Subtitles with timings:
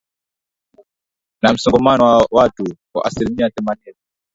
[1.41, 3.95] na msongamano wa watu wa asilimia themanini